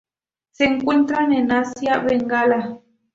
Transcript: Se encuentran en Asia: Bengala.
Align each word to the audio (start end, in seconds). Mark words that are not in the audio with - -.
Se 0.49 0.63
encuentran 0.65 1.31
en 1.31 1.51
Asia: 1.51 1.99
Bengala. 1.99 2.79